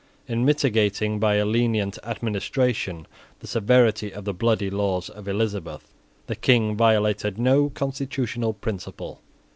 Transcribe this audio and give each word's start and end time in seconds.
In 0.27 0.43
mitigating 0.45 1.19
by 1.19 1.35
a 1.35 1.45
lenient 1.45 1.99
administration 2.03 3.05
the 3.37 3.45
severity 3.45 4.11
of 4.11 4.25
the 4.25 4.33
bloody 4.33 4.71
laws 4.71 5.11
of 5.11 5.27
Elizabeth, 5.27 5.93
the 6.25 6.35
King 6.35 6.75
violated 6.75 7.37
no 7.37 7.69
constitutional 7.69 8.53
principle. 8.53 9.21